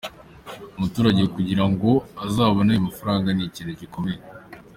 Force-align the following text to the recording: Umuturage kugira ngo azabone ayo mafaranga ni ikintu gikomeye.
Umuturage 0.77 1.23
kugira 1.35 1.63
ngo 1.71 1.89
azabone 2.25 2.69
ayo 2.73 2.81
mafaranga 2.87 3.27
ni 3.31 3.43
ikintu 3.49 3.71
gikomeye. 3.81 4.21